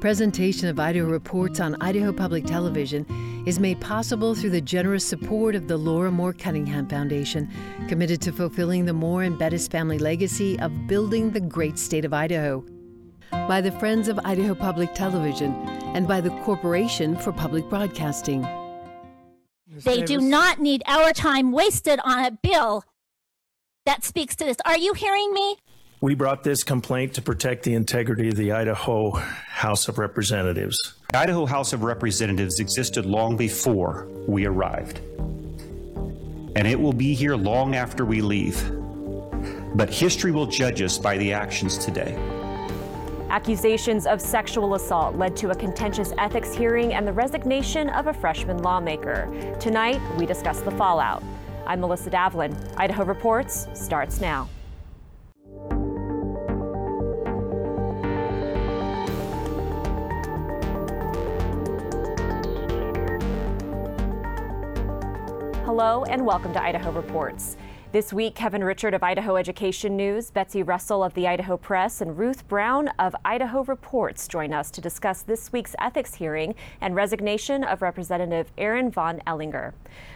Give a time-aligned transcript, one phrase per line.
[0.00, 3.04] Presentation of Idaho Reports on Idaho Public Television
[3.46, 7.50] is made possible through the generous support of the Laura Moore Cunningham Foundation,
[7.88, 12.12] committed to fulfilling the Moore and Bettis family legacy of building the great state of
[12.12, 12.64] Idaho.
[13.32, 15.52] By the Friends of Idaho Public Television
[15.94, 18.46] and by the Corporation for Public Broadcasting.
[19.66, 22.84] They do not need our time wasted on a bill
[23.84, 24.58] that speaks to this.
[24.64, 25.56] Are you hearing me?
[26.00, 30.94] We brought this complaint to protect the integrity of the Idaho House of Representatives.
[31.10, 35.00] The Idaho House of Representatives existed long before we arrived.
[36.54, 38.62] And it will be here long after we leave.
[39.74, 42.14] But history will judge us by the actions today.
[43.28, 48.14] Accusations of sexual assault led to a contentious ethics hearing and the resignation of a
[48.14, 49.56] freshman lawmaker.
[49.58, 51.24] Tonight, we discuss the fallout.
[51.66, 52.56] I'm Melissa Davlin.
[52.76, 54.48] Idaho Reports starts now.
[65.78, 67.56] Hello and welcome to Idaho Reports.
[67.90, 72.18] This week, Kevin Richert of Idaho Education News, Betsy Russell of the Idaho Press, and
[72.18, 77.64] Ruth Brown of Idaho Reports join us to discuss this week's ethics hearing and resignation
[77.64, 79.72] of Representative Aaron Von Ehlinger.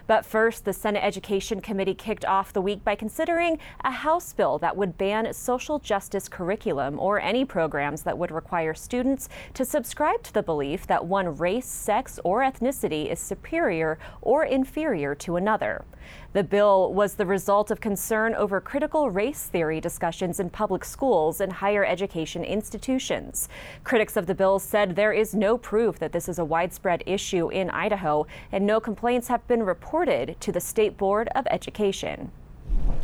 [0.06, 4.58] But first, the Senate Education Committee kicked off the week by considering a House bill
[4.58, 10.22] that would ban social justice curriculum or any programs that would require students to subscribe
[10.24, 15.86] to the belief that one race, sex, or ethnicity is superior or inferior to another.
[16.32, 21.42] The bill was the result of concern over critical race theory discussions in public schools
[21.42, 23.50] and higher education institutions.
[23.84, 27.50] Critics of the bill said there is no proof that this is a widespread issue
[27.50, 32.32] in Idaho, and no complaints have been reported to the State Board of Education.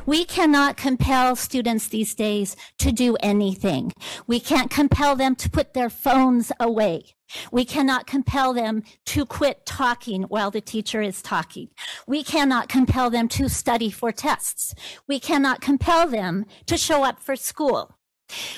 [0.08, 3.92] We cannot compel students these days to do anything.
[4.26, 7.14] We can't compel them to put their phones away.
[7.52, 11.68] We cannot compel them to quit talking while the teacher is talking.
[12.06, 14.74] We cannot compel them to study for tests.
[15.06, 17.98] We cannot compel them to show up for school.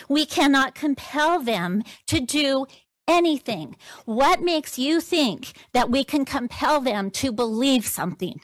[0.08, 2.66] We cannot compel them to do
[3.08, 3.74] anything.
[4.04, 8.41] What makes you think that we can compel them to believe something?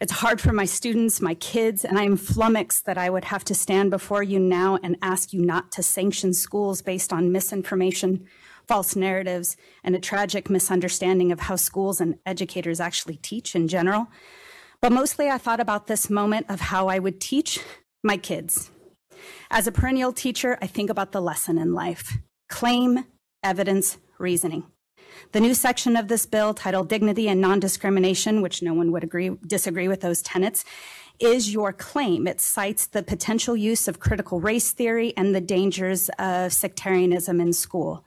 [0.00, 3.44] It's hard for my students, my kids, and I am flummoxed that I would have
[3.44, 8.26] to stand before you now and ask you not to sanction schools based on misinformation,
[8.66, 14.08] false narratives, and a tragic misunderstanding of how schools and educators actually teach in general.
[14.80, 17.60] But mostly I thought about this moment of how I would teach
[18.02, 18.70] my kids.
[19.50, 22.18] As a perennial teacher, I think about the lesson in life
[22.48, 23.04] claim,
[23.42, 24.64] evidence, reasoning.
[25.32, 29.30] The new section of this bill, titled Dignity and Non-Discrimination, which no one would agree,
[29.46, 30.64] disagree with those tenets,
[31.20, 32.26] is your claim.
[32.26, 37.52] It cites the potential use of critical race theory and the dangers of sectarianism in
[37.52, 38.04] school.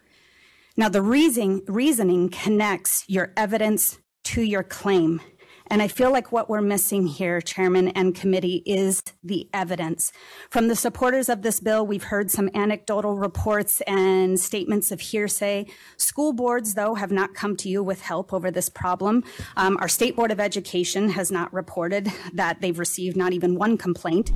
[0.75, 5.22] Now, the reasoning, reasoning connects your evidence to your claim.
[5.69, 10.11] And I feel like what we're missing here, Chairman and committee, is the evidence.
[10.50, 15.66] From the supporters of this bill, we've heard some anecdotal reports and statements of hearsay.
[15.97, 19.23] School boards, though, have not come to you with help over this problem.
[19.55, 23.78] Um, our State Board of Education has not reported that they've received not even one
[23.78, 24.31] complaint.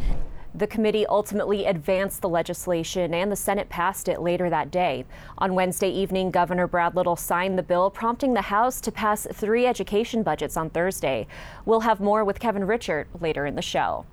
[0.53, 5.05] The committee ultimately advanced the legislation and the Senate passed it later that day.
[5.37, 9.65] On Wednesday evening, Governor Brad Little signed the bill, prompting the House to pass three
[9.65, 11.25] education budgets on Thursday.
[11.65, 14.05] We'll have more with Kevin Richert later in the show.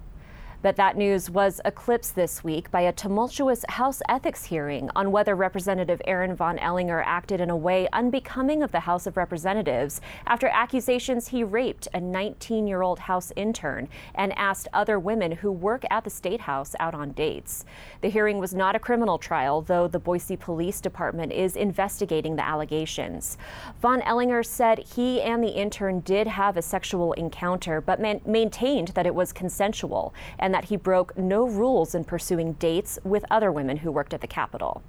[0.61, 5.37] But that news was eclipsed this week by a tumultuous House ethics hearing on whether
[5.37, 10.49] Representative Aaron Von Ehlinger acted in a way unbecoming of the House of Representatives after
[10.49, 15.85] accusations he raped a 19 year old House intern and asked other women who work
[15.93, 17.65] at the State House out on dates.
[18.01, 22.45] The hearing was not a criminal trial, though the Boise Police Department is investigating the
[22.45, 23.39] allegations.
[23.81, 28.89] Von Ehlinger said he and the intern did have a sexual encounter, but man- maintained
[28.89, 33.53] that it was consensual and that he broke no rules in pursuing dates with other
[33.53, 34.83] women who worked at the Capitol.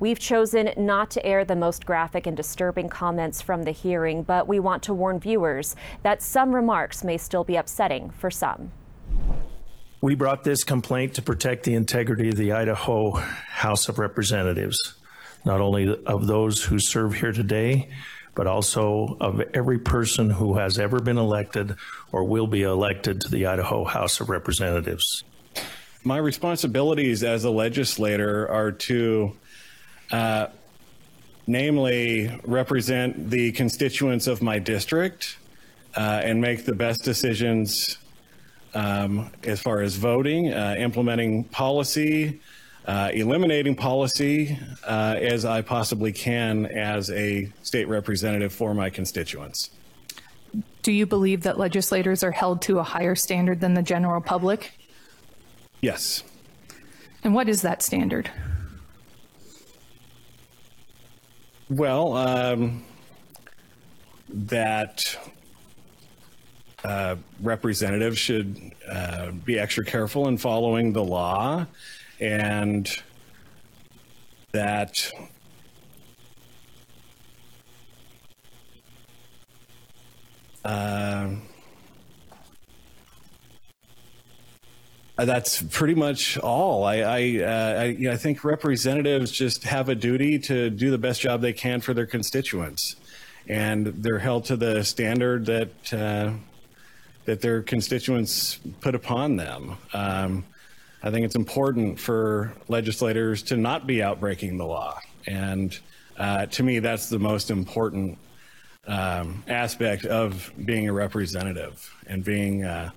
[0.00, 4.46] We've chosen not to air the most graphic and disturbing comments from the hearing, but
[4.46, 8.70] we want to warn viewers that some remarks may still be upsetting for some.
[10.00, 14.78] We brought this complaint to protect the integrity of the Idaho House of Representatives,
[15.44, 17.90] not only of those who serve here today,
[18.38, 21.74] but also of every person who has ever been elected
[22.12, 25.24] or will be elected to the Idaho House of Representatives.
[26.04, 29.32] My responsibilities as a legislator are to,
[30.12, 30.46] uh,
[31.48, 35.36] namely, represent the constituents of my district
[35.96, 37.98] uh, and make the best decisions
[38.72, 42.40] um, as far as voting, uh, implementing policy,
[42.86, 49.70] uh, eliminating policy uh, as I possibly can as a state representative for my constituents.
[50.82, 54.72] Do you believe that legislators are held to a higher standard than the general public?
[55.80, 56.22] Yes.
[57.22, 58.30] And what is that standard?
[61.68, 62.84] Well, um,
[64.30, 65.16] that
[66.84, 71.66] uh, representatives should uh, be extra careful in following the law
[72.20, 73.02] and
[74.52, 75.12] that
[80.64, 81.34] uh,
[85.16, 86.84] that's pretty much all.
[86.84, 91.20] I I, uh, I, I think representatives just have a duty to do the best
[91.20, 92.96] job they can for their constituents,
[93.48, 96.32] and they're held to the standard that uh,
[97.24, 99.76] that their constituents put upon them.
[99.92, 100.44] Um,
[101.02, 104.98] I think it's important for legislators to not be outbreaking the law.
[105.26, 105.78] And
[106.16, 108.18] uh, to me, that's the most important
[108.86, 112.90] um, aspect of being a representative and being uh,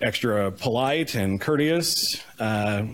[0.00, 2.84] extra polite and courteous uh,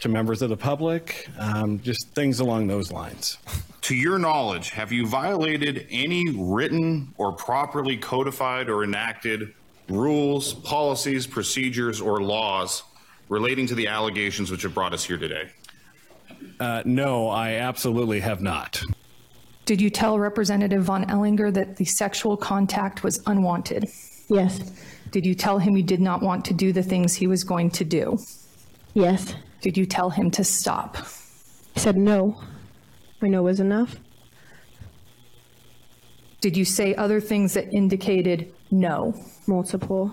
[0.00, 3.38] to members of the public, um, just things along those lines.
[3.82, 9.54] To your knowledge, have you violated any written or properly codified or enacted
[9.88, 12.82] rules, policies, procedures, or laws
[13.32, 15.48] relating to the allegations which have brought us here today?
[16.60, 18.82] Uh, no, I absolutely have not.
[19.64, 23.88] Did you tell Representative Von Ehlinger that the sexual contact was unwanted?
[24.28, 24.72] Yes.
[25.12, 27.70] Did you tell him you did not want to do the things he was going
[27.70, 28.18] to do?
[28.92, 29.34] Yes.
[29.62, 30.96] Did you tell him to stop?
[31.74, 32.38] He said no.
[33.22, 33.96] I know was enough.
[36.42, 39.14] Did you say other things that indicated no?
[39.46, 40.12] Multiple.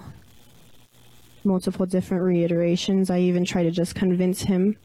[1.44, 3.10] Multiple different reiterations.
[3.10, 4.76] I even tried to just convince him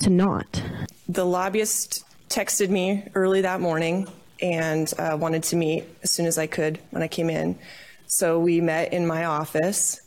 [0.00, 0.62] to not.
[1.08, 4.08] The lobbyist texted me early that morning
[4.40, 7.58] and uh, wanted to meet as soon as I could when I came in.
[8.06, 10.00] So we met in my office.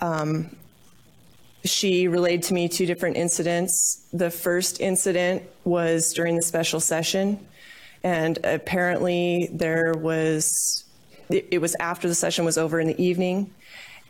[0.00, 0.56] Um,
[1.64, 4.06] she relayed to me two different incidents.
[4.12, 7.46] The first incident was during the special session,
[8.02, 10.84] and apparently there was,
[11.30, 13.52] it, it was after the session was over in the evening,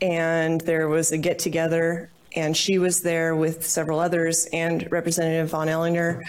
[0.00, 5.50] and there was a get together, and she was there with several others and Representative
[5.50, 6.22] Von Ehlinger.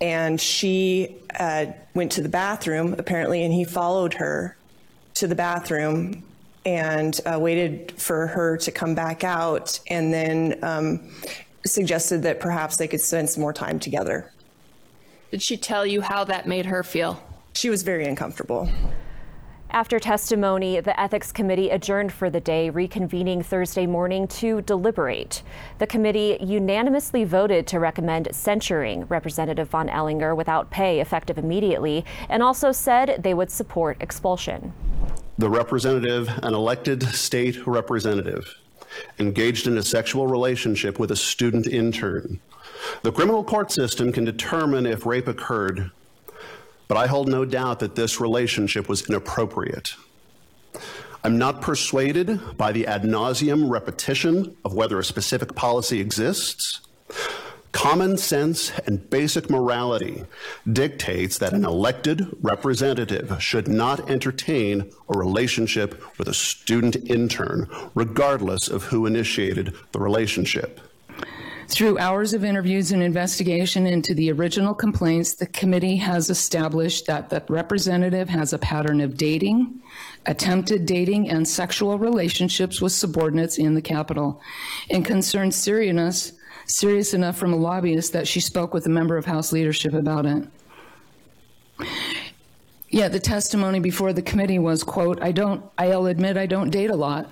[0.00, 4.56] And she uh, went to the bathroom, apparently, and he followed her
[5.14, 6.24] to the bathroom
[6.64, 11.10] and uh, waited for her to come back out and then um,
[11.64, 14.30] suggested that perhaps they could spend some more time together.
[15.30, 17.22] Did she tell you how that made her feel?
[17.54, 18.68] She was very uncomfortable.
[19.74, 25.42] After testimony, the Ethics Committee adjourned for the day, reconvening Thursday morning to deliberate.
[25.78, 32.42] The committee unanimously voted to recommend censuring Representative von Ehlinger without pay effective immediately, and
[32.42, 34.74] also said they would support expulsion.
[35.38, 38.54] The representative, an elected state representative,
[39.18, 42.40] engaged in a sexual relationship with a student intern.
[43.04, 45.90] The criminal court system can determine if rape occurred
[46.92, 49.94] but I hold no doubt that this relationship was inappropriate.
[51.24, 56.82] I'm not persuaded by the ad nauseum repetition of whether a specific policy exists.
[57.72, 60.24] Common sense and basic morality
[60.70, 68.68] dictates that an elected representative should not entertain a relationship with a student intern, regardless
[68.68, 70.78] of who initiated the relationship.
[71.72, 77.30] Through hours of interviews and investigation into the original complaints, the committee has established that
[77.30, 79.80] the representative has a pattern of dating,
[80.26, 84.38] attempted dating, and sexual relationships with subordinates in the Capitol,
[84.90, 86.32] and concerns seriousness,
[86.66, 90.26] serious enough from a lobbyist that she spoke with a member of House leadership about
[90.26, 90.46] it.
[92.90, 96.90] Yet the testimony before the committee was, quote, I don't, I'll admit I don't date
[96.90, 97.30] a lot.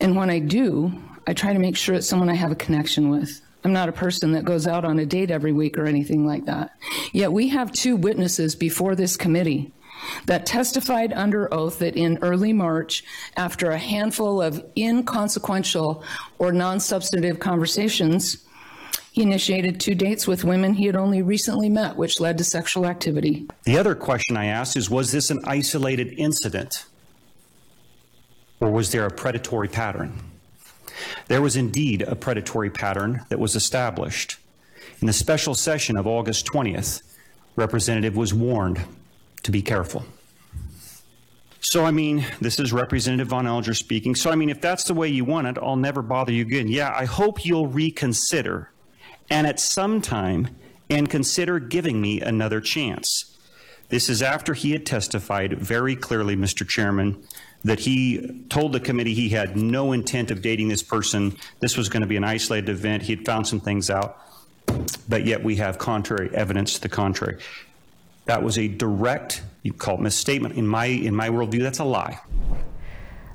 [0.00, 3.10] And when I do, I try to make sure it's someone I have a connection
[3.10, 3.40] with.
[3.64, 6.44] I'm not a person that goes out on a date every week or anything like
[6.44, 6.76] that.
[7.12, 9.72] Yet we have two witnesses before this committee
[10.26, 13.04] that testified under oath that in early March,
[13.36, 16.04] after a handful of inconsequential
[16.38, 18.44] or non substantive conversations,
[19.12, 22.84] he initiated two dates with women he had only recently met, which led to sexual
[22.84, 23.46] activity.
[23.64, 26.84] The other question I asked is Was this an isolated incident?
[28.60, 30.33] Or was there a predatory pattern?
[31.28, 34.38] There was indeed a predatory pattern that was established.
[35.00, 37.02] In the special session of August 20th,
[37.56, 38.80] Representative was warned
[39.42, 40.04] to be careful.
[41.60, 44.14] So, I mean, this is Representative Von Ehlinger speaking.
[44.14, 46.68] So, I mean, if that's the way you want it, I'll never bother you again.
[46.68, 48.70] Yeah, I hope you'll reconsider
[49.30, 50.48] and at some time
[50.90, 53.36] and consider giving me another chance.
[53.88, 56.68] This is after he had testified very clearly, Mr.
[56.68, 57.22] Chairman,
[57.64, 61.36] that he told the committee he had no intent of dating this person.
[61.60, 63.02] This was going to be an isolated event.
[63.02, 64.18] He had found some things out,
[65.08, 67.38] but yet we have contrary evidence to the contrary.
[68.26, 70.56] That was a direct, you call it misstatement.
[70.56, 72.20] In my in my worldview, that's a lie.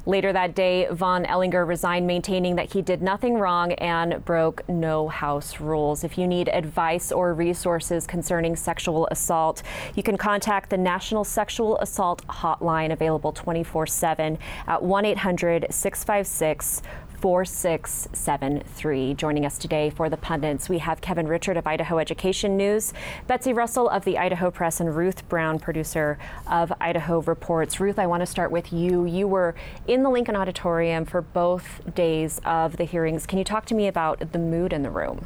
[0.05, 5.09] Later that day, Von Ehlinger resigned, maintaining that he did nothing wrong and broke no
[5.09, 6.03] house rules.
[6.03, 9.61] If you need advice or resources concerning sexual assault,
[9.95, 14.37] you can contact the National Sexual Assault Hotline, available 24 7
[14.67, 16.81] at 1 800 656
[17.21, 19.13] 4673.
[19.13, 22.93] Joining us today for the pundits, we have Kevin Richert of Idaho Education News,
[23.27, 27.79] Betsy Russell of the Idaho Press, and Ruth Brown, producer of Idaho Reports.
[27.79, 29.05] Ruth, I want to start with you.
[29.05, 29.55] You were
[29.88, 33.25] in the Lincoln Auditorium for both days of the hearings.
[33.25, 35.25] Can you talk to me about the mood in the room?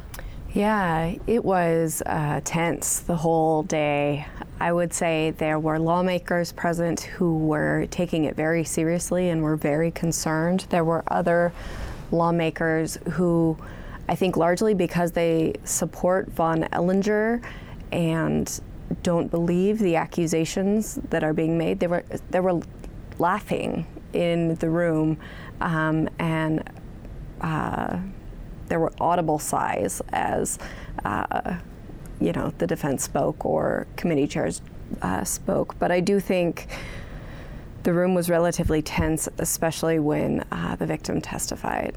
[0.54, 4.24] Yeah, it was uh, tense the whole day.
[4.60, 9.56] I would say there were lawmakers present who were taking it very seriously and were
[9.56, 10.66] very concerned.
[10.70, 11.52] There were other
[12.10, 13.56] lawmakers who,
[14.08, 17.42] I think largely because they support Von Ehlinger
[17.92, 18.60] and
[19.02, 22.60] don't believe the accusations that are being made, they were, they were
[23.18, 25.18] laughing in the room
[25.60, 26.68] um, and
[27.40, 27.98] uh,
[28.68, 30.58] there were audible sighs as
[31.04, 31.56] uh,
[32.20, 34.62] you know the defense spoke or committee chairs
[35.02, 35.78] uh, spoke.
[35.78, 36.68] But I do think
[37.84, 41.96] the room was relatively tense, especially when uh, the victim testified.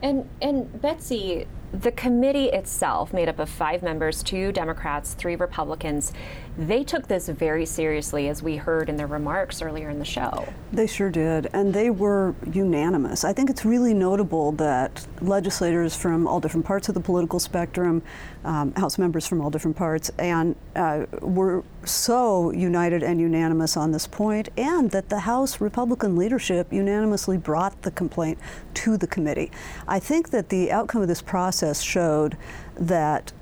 [0.00, 6.12] And and Betsy, the committee itself, made up of five members, two Democrats, three Republicans,
[6.56, 10.46] they took this very seriously, as we heard in their remarks earlier in the show.
[10.72, 13.24] They sure did, and they were unanimous.
[13.24, 18.02] I think it's really notable that legislators from all different parts of the political spectrum,
[18.44, 23.90] um, House members from all different parts, and uh, were so united and unanimous on
[23.92, 28.38] this point, and that the House Republican leadership unanimously brought the complaint
[28.74, 29.50] to the committee.
[29.86, 32.36] I think that the outcome of this process showed
[32.76, 33.32] that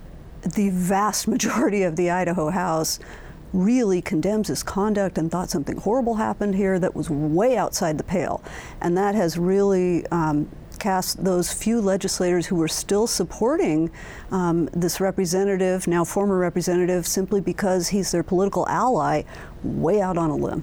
[0.42, 2.98] the vast majority of the Idaho House
[3.52, 8.04] really condemns his conduct and thought something horrible happened here that was way outside the
[8.04, 8.42] pale.
[8.80, 10.48] And that has really um,
[10.86, 13.90] cast those few legislators who were still supporting
[14.30, 19.24] um, this representative, now former representative, simply because he's their political ally,
[19.64, 20.62] way out on a limb.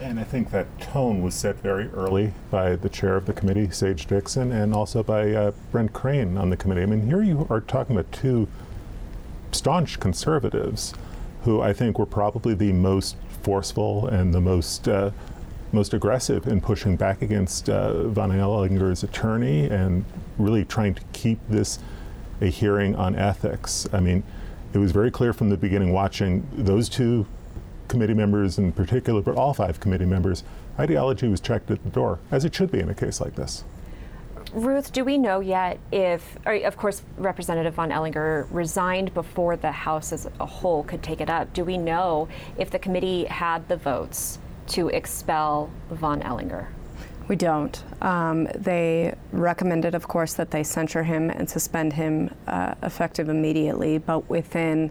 [0.00, 3.70] And I think that tone was set very early by the chair of the committee,
[3.70, 6.82] Sage Dixon, and also by uh, Brent Crane on the committee.
[6.82, 8.48] I mean, here you are talking about two
[9.52, 10.92] staunch conservatives
[11.44, 15.12] who I think were probably the most forceful and the most uh,
[15.74, 20.04] most aggressive in pushing back against uh, Von Ehlinger's attorney and
[20.38, 21.78] really trying to keep this
[22.40, 23.88] a hearing on ethics.
[23.92, 24.22] I mean,
[24.72, 27.26] it was very clear from the beginning watching those two
[27.88, 30.42] committee members in particular, but all five committee members,
[30.78, 33.64] ideology was checked at the door, as it should be in a case like this.
[34.52, 40.12] Ruth, do we know yet if, of course, Representative von Ehlinger resigned before the House
[40.12, 41.52] as a whole could take it up?
[41.52, 46.66] Do we know if the committee had the votes to expel von Ehlinger?
[47.26, 47.82] We don't.
[48.02, 53.98] Um, they recommended, of course, that they censure him and suspend him uh, effective immediately,
[53.98, 54.90] but within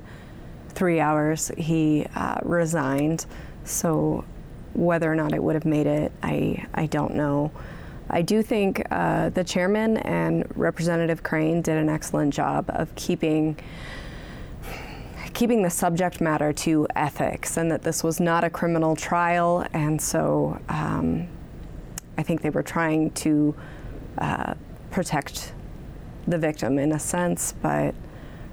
[0.69, 3.27] three hours he uh, resigned.
[3.65, 4.25] So
[4.73, 7.51] whether or not it would have made it, I, I don't know.
[8.09, 13.57] I do think uh, the chairman and Representative Crane did an excellent job of keeping
[15.33, 20.01] keeping the subject matter to ethics and that this was not a criminal trial, and
[20.01, 21.27] so um,
[22.17, 23.55] I think they were trying to
[24.17, 24.53] uh,
[24.91, 25.53] protect
[26.27, 27.95] the victim in a sense, but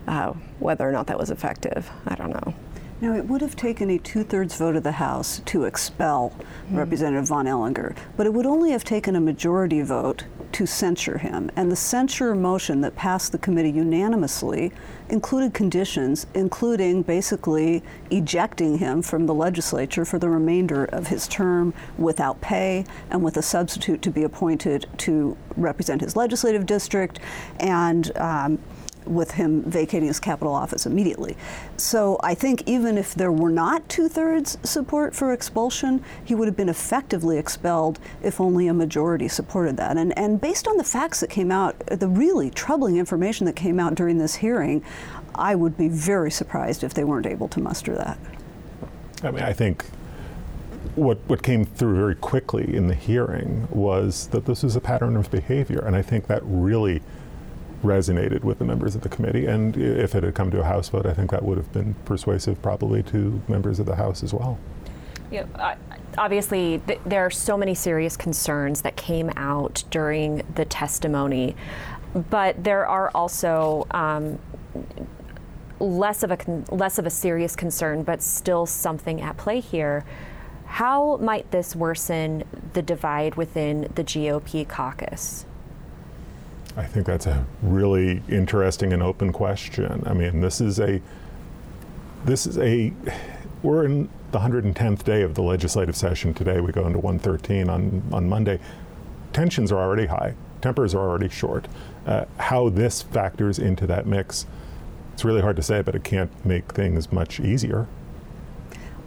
[0.08, 2.54] uh, whether or not that was effective, I don't know.
[3.00, 6.34] Now, it would have taken a two thirds vote of the House to expel
[6.70, 6.76] mm.
[6.76, 11.50] Representative von Ehlinger, but it would only have taken a majority vote to censure him.
[11.56, 14.72] And the censure motion that passed the committee unanimously
[15.08, 21.72] included conditions, including basically ejecting him from the legislature for the remainder of his term
[21.96, 27.20] without pay and with a substitute to be appointed to represent his legislative district
[27.60, 28.58] and um,
[29.06, 31.36] with him vacating his capital office immediately.
[31.76, 36.48] So I think even if there were not two thirds support for expulsion, he would
[36.48, 39.96] have been effectively expelled if only a majority supported that.
[39.96, 43.80] And, and based on the facts that came out, the really troubling information that came
[43.80, 44.84] out during this hearing,
[45.34, 48.18] I would be very surprised if they weren't able to muster that.
[49.22, 49.84] I mean, I think
[50.94, 55.16] what, what came through very quickly in the hearing was that this is a pattern
[55.16, 55.80] of behavior.
[55.80, 57.02] And I think that really
[57.82, 59.46] resonated with the members of the committee.
[59.46, 61.94] And if it had come to a House vote, I think that would have been
[62.04, 64.58] persuasive probably to members of the House as well.
[65.30, 65.76] Yeah,
[66.18, 71.54] obviously, th- there are so many serious concerns that came out during the testimony,
[72.14, 74.40] but there are also um,
[75.78, 80.04] less of a con- less of a serious concern, but still something at play here.
[80.66, 85.46] How might this worsen the divide within the GOP caucus?
[86.76, 90.02] I think that's a really interesting and open question.
[90.06, 91.00] I mean, this is a
[92.24, 92.92] this is a
[93.62, 96.60] we're in the 110th day of the legislative session today.
[96.60, 98.60] We go into 113 on on Monday.
[99.32, 100.34] Tensions are already high.
[100.60, 101.66] Tempers are already short.
[102.06, 104.46] Uh, how this factors into that mix,
[105.12, 107.86] it's really hard to say, but it can't make things much easier.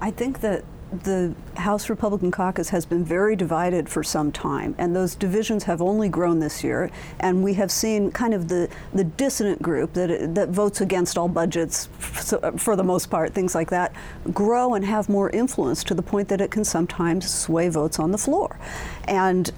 [0.02, 0.64] I think that
[1.02, 5.82] the House Republican caucus has been very divided for some time, and those divisions have
[5.82, 6.92] only grown this year.
[7.20, 11.28] And we have seen kind of the, the dissident group that, that votes against all
[11.28, 11.88] budgets
[12.58, 13.94] for the most part, things like that,
[14.34, 18.12] grow and have more influence to the point that it can sometimes sway votes on
[18.12, 18.60] the floor.
[19.06, 19.52] And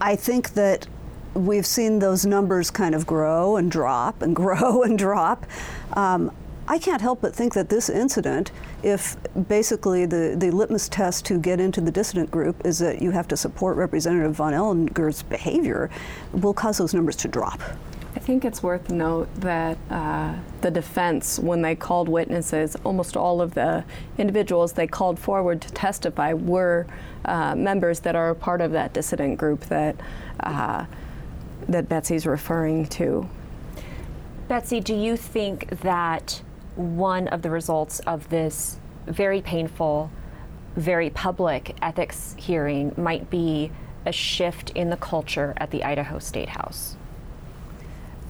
[0.00, 0.86] I think that
[1.34, 5.46] we've seen those numbers kind of grow and drop and grow and drop.
[5.94, 6.32] Um,
[6.70, 9.16] I can't help but think that this incident, if
[9.48, 13.26] basically the, the litmus test to get into the dissident group is that you have
[13.28, 15.88] to support Representative von Ehlinger's behavior,
[16.32, 17.62] will cause those numbers to drop.
[18.14, 23.40] I think it's worth note that uh, the defense, when they called witnesses, almost all
[23.40, 23.82] of the
[24.18, 26.86] individuals they called forward to testify were
[27.24, 29.96] uh, members that are a part of that dissident group that
[30.40, 30.84] uh,
[31.66, 33.28] that Betsy's referring to.
[34.48, 36.42] Betsy, do you think that
[36.78, 40.10] one of the results of this very painful,
[40.76, 43.72] very public ethics hearing might be
[44.06, 46.96] a shift in the culture at the Idaho State House?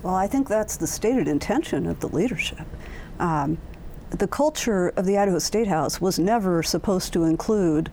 [0.02, 2.66] Well, I think that's the stated intention of the leadership.
[3.18, 3.58] Um,
[4.10, 7.90] the culture of the Idaho State House was never supposed to include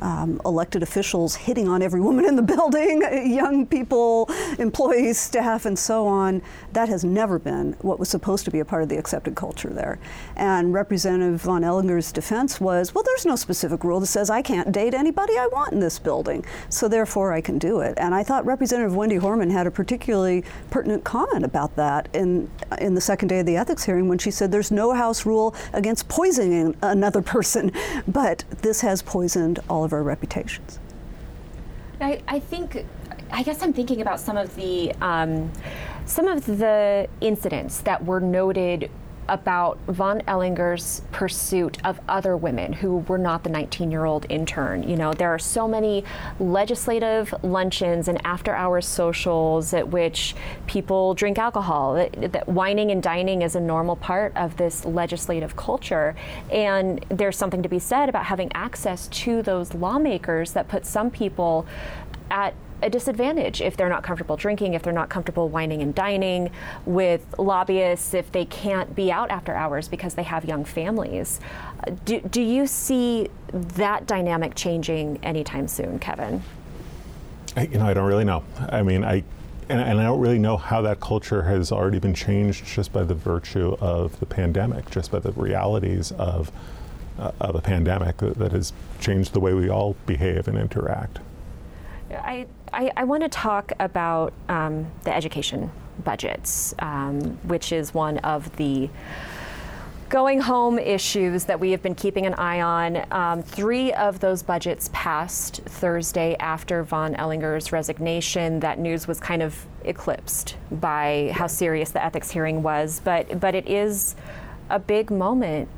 [0.00, 5.78] um, elected officials hitting on every woman in the building, young people, employees, staff, and
[5.78, 6.42] so on.
[6.72, 9.70] That has never been what was supposed to be a part of the accepted culture
[9.70, 9.98] there.
[10.36, 14.72] And Representative von Ehlinger's defense was, well, there's no specific rule that says I can't
[14.72, 17.94] date anybody I want in this building, so therefore I can do it.
[17.98, 22.94] And I thought Representative Wendy Horman had a particularly pertinent comment about that in in
[22.94, 26.08] the second day of the ethics hearing when she said there's no House rule against
[26.08, 27.72] poisoning another person,
[28.06, 30.78] but this has poisoned all of our reputations.
[32.00, 32.84] I, I think,
[33.32, 35.50] I guess I'm thinking about some of the um,
[36.04, 38.90] some of the incidents that were noted
[39.28, 44.88] about von Ehlinger's pursuit of other women who were not the 19 year old intern.
[44.88, 46.04] You know, there are so many
[46.40, 50.34] legislative luncheons and after hours socials at which
[50.66, 55.56] people drink alcohol, that, that wining and dining is a normal part of this legislative
[55.56, 56.14] culture.
[56.50, 61.10] And there's something to be said about having access to those lawmakers that put some
[61.10, 61.66] people
[62.30, 66.50] at a disadvantage if they're not comfortable drinking, if they're not comfortable wining and dining
[66.86, 71.40] with lobbyists, if they can't be out after hours because they have young families.
[72.04, 76.42] Do, do you see that dynamic changing anytime soon, Kevin?
[77.56, 78.44] I, you know, I don't really know.
[78.68, 79.24] I mean, I
[79.70, 83.04] and, and, I don't really know how that culture has already been changed just by
[83.04, 86.50] the virtue of the pandemic, just by the realities of
[87.18, 91.18] uh, of a pandemic that, that has changed the way we all behave and interact.
[92.10, 95.70] I, I, I want to talk about um, the education
[96.04, 98.88] budgets, um, which is one of the
[100.08, 103.04] going home issues that we have been keeping an eye on.
[103.12, 108.60] Um, three of those budgets passed Thursday after von Ehlinger's resignation.
[108.60, 113.54] That news was kind of eclipsed by how serious the ethics hearing was, but but
[113.54, 114.16] it is
[114.70, 115.68] a big moment,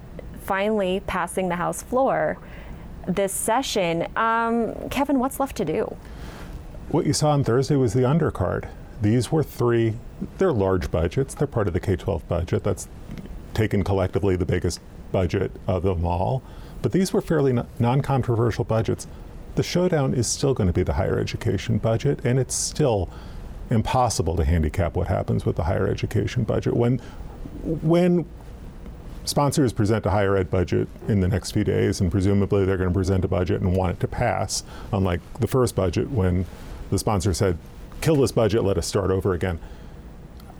[0.42, 2.38] finally passing the House floor
[3.06, 4.06] this session.
[4.16, 5.96] Um, Kevin, what's left to do?
[6.90, 8.68] What you saw on Thursday was the undercard.
[9.00, 9.94] These were three,
[10.38, 11.34] they're large budgets.
[11.34, 12.64] They're part of the K 12 budget.
[12.64, 12.88] That's
[13.54, 14.80] taken collectively the biggest
[15.12, 16.42] budget of them all.
[16.82, 19.06] But these were fairly non controversial budgets.
[19.54, 23.08] The showdown is still going to be the higher education budget, and it's still
[23.70, 26.74] impossible to handicap what happens with the higher education budget.
[26.74, 26.98] When,
[27.62, 28.26] when
[29.24, 32.90] sponsors present a higher ed budget in the next few days, and presumably they're going
[32.90, 36.46] to present a budget and want it to pass, unlike the first budget when
[36.90, 37.58] the sponsor said,
[38.00, 39.58] kill this budget, let us start over again.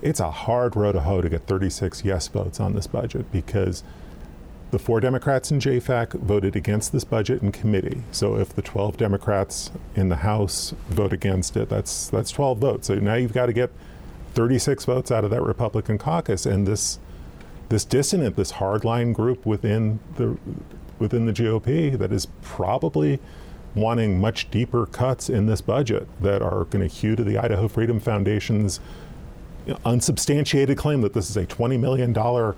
[0.02, 3.84] It's a hard row to hoe to get 36 yes votes on this budget because
[4.70, 8.02] the four Democrats in JFAC voted against this budget in committee.
[8.12, 12.86] So if the 12 Democrats in the House vote against it, that's that's 12 votes.
[12.86, 13.70] So now you've got to get
[14.34, 16.98] 36 votes out of that Republican caucus, and this
[17.68, 20.38] this dissonant, this hardline group within the
[20.98, 23.18] within the GOP that is probably
[23.74, 27.68] wanting much deeper cuts in this budget that are going to hew to the Idaho
[27.68, 28.80] Freedom Foundation's
[29.84, 32.54] unsubstantiated claim that this is a $20 million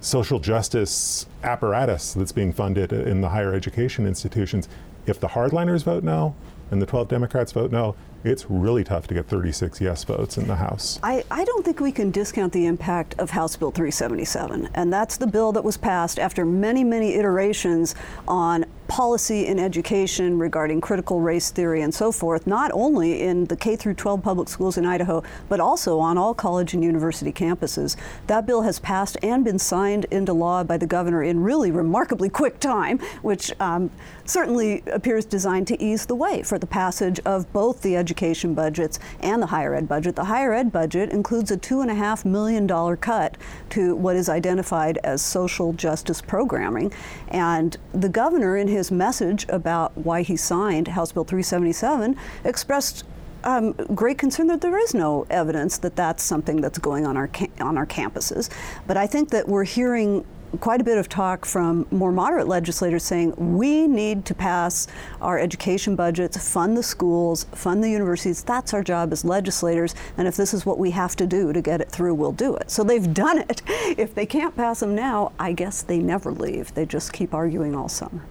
[0.00, 4.68] social justice apparatus that's being funded in the higher education institutions.
[5.06, 6.34] If the hardliners vote no
[6.70, 10.48] and the 12 Democrats vote no, it's really tough to get 36 yes votes in
[10.48, 10.98] the House.
[11.02, 14.68] I, I don't think we can discount the impact of House Bill 377.
[14.74, 17.94] And that's the bill that was passed after many, many iterations
[18.26, 23.56] on policy in education regarding critical race theory and so forth, not only in the
[23.56, 27.96] K through 12 public schools in Idaho, but also on all college and university campuses.
[28.26, 32.28] That bill has passed and been signed into law by the governor in really remarkably
[32.28, 33.90] quick time, which um,
[34.24, 38.98] certainly appears designed to ease the way for the passage of both the education budgets
[39.20, 40.16] and the higher ed budget.
[40.16, 43.36] The higher ed budget includes a $2.5 million cut
[43.70, 46.92] to what is identified as social justice programming.
[47.28, 53.04] And the governor, in his message about why he signed House Bill 377, expressed
[53.44, 57.30] um, great concern that there is no evidence that that's something that's going on our
[57.60, 58.50] on our campuses.
[58.86, 60.24] But I think that we're hearing
[60.60, 64.86] quite a bit of talk from more moderate legislators saying we need to pass
[65.20, 68.42] our education budgets, fund the schools, fund the universities.
[68.42, 69.94] That's our job as legislators.
[70.16, 72.56] And if this is what we have to do to get it through, we'll do
[72.56, 72.70] it.
[72.70, 73.62] So they've done it.
[73.98, 76.72] If they can't pass them now, I guess they never leave.
[76.74, 78.22] They just keep arguing all summer.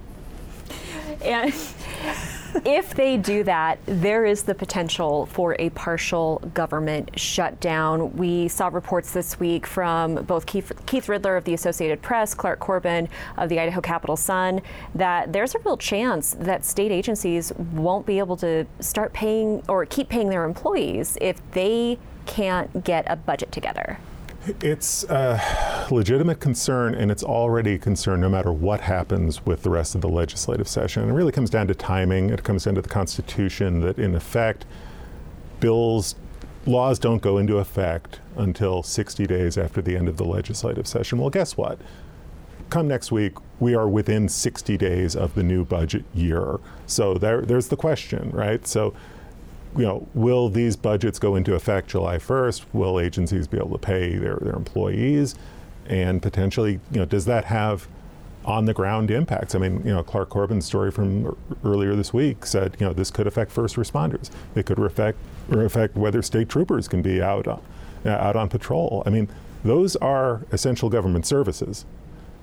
[1.22, 1.54] And
[2.66, 8.16] if they do that, there is the potential for a partial government shutdown.
[8.16, 12.60] We saw reports this week from both Keith, Keith Ridler of the Associated Press, Clark
[12.60, 14.62] Corbin of the Idaho Capital Sun,
[14.96, 19.86] that there's a real chance that state agencies won't be able to start paying or
[19.86, 24.00] keep paying their employees if they can't get a budget together.
[24.62, 29.70] It's a legitimate concern, and it's already a concern no matter what happens with the
[29.70, 31.10] rest of the legislative session.
[31.10, 32.30] It really comes down to timing.
[32.30, 34.66] It comes down to the Constitution that, in effect,
[35.60, 36.16] bills,
[36.66, 41.18] laws don't go into effect until 60 days after the end of the legislative session.
[41.18, 41.80] Well, guess what?
[42.70, 46.60] Come next week, we are within 60 days of the new budget year.
[46.86, 48.66] So there, there's the question, right?
[48.66, 48.94] So
[49.76, 52.66] you know, will these budgets go into effect July 1st?
[52.74, 55.36] Will agencies be able to pay their, their employees?
[55.88, 57.88] And potentially, you know, does that have
[58.46, 59.56] on the ground impacts?
[59.56, 63.12] I mean, you know, Clark Corbin's story from earlier this week said, you know, this
[63.12, 64.30] could affect first responders.
[64.56, 65.18] It could affect,
[65.52, 67.58] affect whether state troopers can be out, uh,
[68.06, 69.04] out on patrol.
[69.06, 69.30] I mean,
[69.64, 71.86] those are essential government services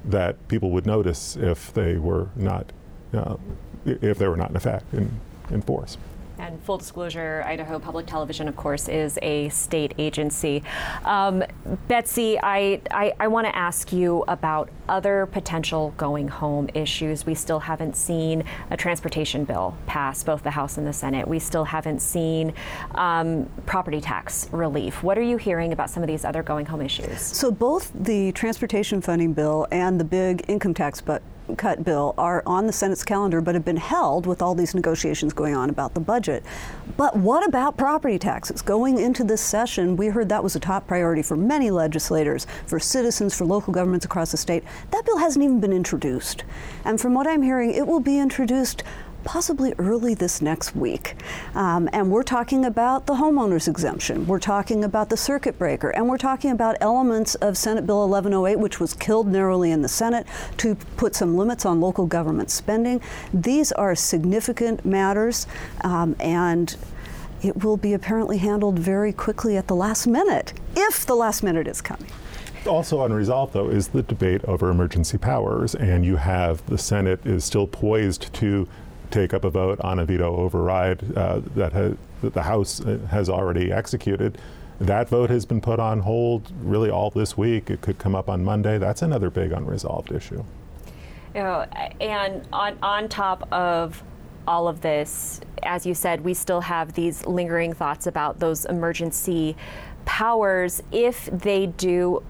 [0.05, 2.73] that people would notice if they were not,
[3.15, 3.37] uh,
[3.87, 5.97] if they were not in effect in, in force.
[6.55, 10.63] And full disclosure, Idaho Public Television, of course, is a state agency.
[11.05, 11.43] Um,
[11.89, 17.27] Betsy, I, I, I want to ask you about other potential going home issues.
[17.27, 21.27] We still haven't seen a transportation bill pass both the House and the Senate.
[21.27, 22.53] We still haven't seen
[22.95, 25.03] um, property tax relief.
[25.03, 27.21] What are you hearing about some of these other going home issues?
[27.21, 31.21] So, both the transportation funding bill and the big income tax but
[31.57, 35.33] cut bill are on the Senate's calendar but have been held with all these negotiations
[35.33, 36.43] going on about the budget.
[36.97, 38.63] But what about property taxes?
[38.63, 42.79] Going into this session, we heard that was a top priority for many legislators, for
[42.81, 44.65] citizens, for local governments across the state.
[44.91, 46.45] That bill hasn't even been introduced.
[46.85, 48.83] And from what I'm hearing, it will be introduced
[49.25, 51.17] possibly early this next week.
[51.55, 56.09] Um, and we're talking about the homeowners exemption, we're talking about the circuit breaker, and
[56.09, 60.27] we're talking about elements of Senate Bill 1108, which was killed narrowly in the Senate,
[60.59, 63.01] to put some limits on local government spending.
[63.33, 65.47] These are significant matters,
[65.83, 66.77] um, and
[67.43, 71.69] it will be apparently handled very quickly at the last minute, if the last minute
[71.69, 72.09] is coming.
[72.67, 77.45] Also unresolved, though, is the debate over emergency powers, and you have the Senate is
[77.45, 78.67] still poised to
[79.15, 83.29] take up a vote on a veto override uh, that, that the House uh, has
[83.31, 84.39] already executed.
[84.81, 87.71] That vote has been put on hold really all this week.
[87.71, 88.77] It could come up on Monday.
[88.79, 90.43] That's another big unresolved issue.
[91.33, 91.61] You know,
[92.01, 94.03] and on, on top of
[94.49, 99.57] all of this, as you said, we still have these lingering thoughts about those emergency
[100.05, 100.83] powers.
[100.91, 102.23] If they do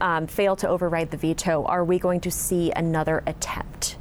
[0.00, 3.96] um, fail to override the veto, are we going to see another attempt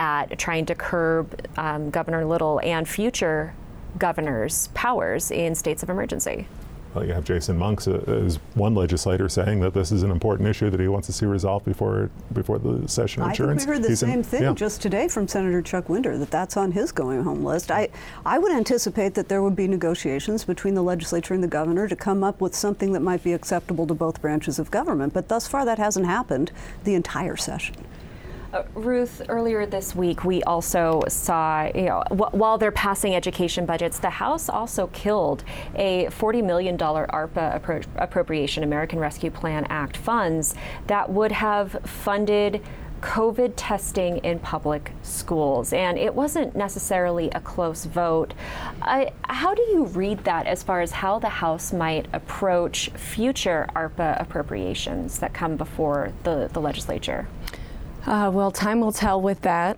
[0.00, 3.54] at trying to curb um, Governor Little and future
[3.98, 6.46] governors' powers in states of emergency?
[6.94, 10.48] Well, you have Jason Monks uh, as one legislator saying that this is an important
[10.48, 13.62] issue that he wants to see resolved before before the session I adjourns.
[13.62, 14.54] think we heard the He's same in- thing yeah.
[14.54, 17.70] just today from Senator Chuck Winder that that's on his going home list.
[17.70, 17.90] I,
[18.26, 21.94] I would anticipate that there would be negotiations between the legislature and the governor to
[21.94, 25.12] come up with something that might be acceptable to both branches of government.
[25.14, 26.50] But thus far, that hasn't happened
[26.82, 27.76] the entire session.
[28.52, 33.64] Uh, Ruth, earlier this week, we also saw, you know, wh- while they're passing education
[33.64, 35.44] budgets, the House also killed
[35.76, 40.56] a $40 million ARPA appro- appropriation, American Rescue Plan Act funds,
[40.88, 42.60] that would have funded
[43.02, 45.72] COVID testing in public schools.
[45.72, 48.34] And it wasn't necessarily a close vote.
[48.82, 54.20] How do you read that as far as how the House might approach future ARPA
[54.20, 57.28] appropriations that come before the, the legislature?
[58.06, 59.76] Uh, well, time will tell with that.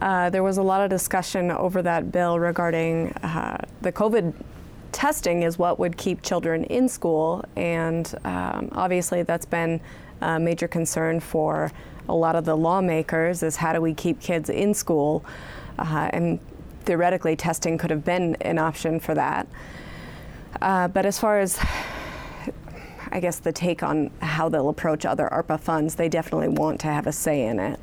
[0.00, 4.34] Uh, there was a lot of discussion over that bill regarding uh, the COVID
[4.92, 9.80] testing is what would keep children in school, and um, obviously that's been
[10.20, 11.72] a major concern for
[12.10, 15.24] a lot of the lawmakers is how do we keep kids in school,
[15.78, 16.40] uh, and
[16.82, 19.46] theoretically testing could have been an option for that.
[20.60, 21.58] Uh, but as far as
[23.12, 26.86] I guess the take on how they'll approach other ARPA funds, they definitely want to
[26.88, 27.78] have a say in it.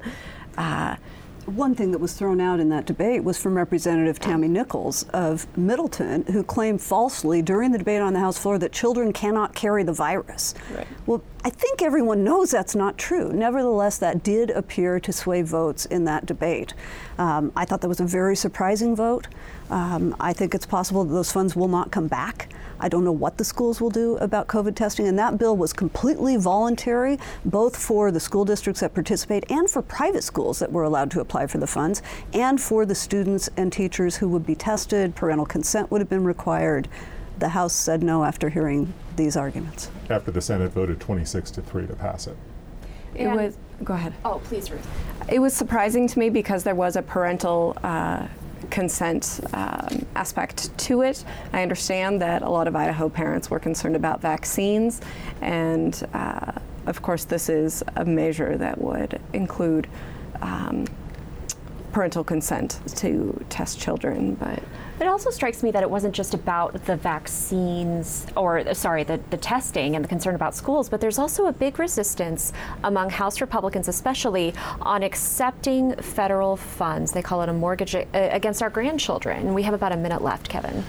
[0.58, 0.96] Uh,
[1.46, 5.48] One thing that was thrown out in that debate was from Representative Tammy Nichols of
[5.58, 9.84] Middleton, who claimed falsely during the debate on the House floor that children cannot carry
[9.84, 10.54] the virus.
[11.08, 13.32] Well, I think everyone knows that's not true.
[13.32, 16.76] Nevertheless, that did appear to sway votes in that debate.
[17.18, 19.28] Um, I thought that was a very surprising vote.
[19.70, 22.50] Um, I think it's possible that those funds will not come back.
[22.80, 25.74] I don't know what the schools will do about COVID testing, and that bill was
[25.74, 30.84] completely voluntary, both for the school districts that participate and for private schools that were
[30.84, 32.02] allowed to apply for the funds,
[32.34, 35.14] and for the students and teachers who would be tested.
[35.16, 36.88] Parental consent would have been required.
[37.40, 39.92] The House said no after hearing these arguments.
[40.10, 42.38] After the Senate voted 26 to 3 to pass it.
[43.16, 44.14] it was, go ahead.
[44.26, 44.88] Oh, please, Ruth.
[45.30, 48.28] It was surprising to me because there was a parental uh,
[48.70, 51.24] consent um, aspect to it.
[51.54, 55.02] I understand that a lot of Idaho parents were concerned about vaccines,
[55.42, 56.52] and uh,
[56.86, 59.88] of course, this is a measure that would include
[60.42, 60.86] um,
[61.92, 64.62] parental consent to test children, but.
[65.02, 69.38] It also strikes me that it wasn't just about the vaccines, or sorry, the, the
[69.38, 72.52] testing and the concern about schools, but there's also a big resistance
[72.84, 77.14] among House Republicans, especially, on accepting federal funds.
[77.14, 79.54] They call it a mortgage uh, against our grandchildren.
[79.54, 80.84] We have about a minute left, Kevin.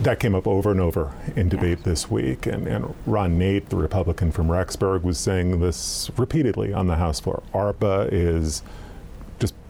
[0.00, 2.46] That came up over and over in debate this week.
[2.46, 7.18] And, and Ron Nate, the Republican from Rexburg, was saying this repeatedly on the House
[7.18, 7.42] floor.
[7.52, 8.64] ARPA is just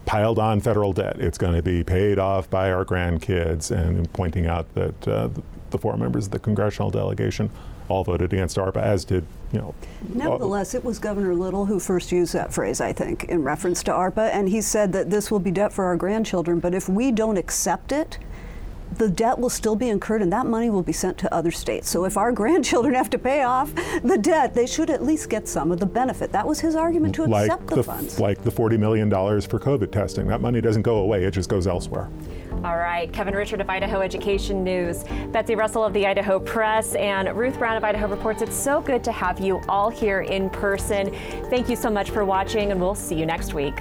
[0.08, 1.20] piled on federal debt.
[1.20, 5.28] It's going to be paid off by our grandkids, and pointing out that uh,
[5.68, 7.50] the four members of the congressional delegation
[7.88, 9.74] all voted against ARPA, as did, you know,
[10.14, 13.92] Nevertheless, it was Governor Little who first used that phrase, I think, in reference to
[13.92, 17.12] ARPA, and he said that this will be debt for our grandchildren, but if we
[17.12, 18.18] don't accept it,
[18.96, 21.88] the debt will still be incurred and that money will be sent to other states.
[21.88, 25.48] So if our grandchildren have to pay off the debt, they should at least get
[25.48, 26.32] some of the benefit.
[26.32, 28.20] That was his argument to like accept the, the, funds.
[28.20, 30.26] like the $40 million for COVID testing.
[30.26, 32.08] That money doesn't go away, it just goes elsewhere.
[32.64, 37.28] All right, Kevin Richert of Idaho Education News, Betsy Russell of the Idaho Press, and
[37.36, 38.42] Ruth Brown of Idaho Reports.
[38.42, 41.14] It's so good to have you all here in person.
[41.50, 43.80] Thank you so much for watching, and we'll see you next week.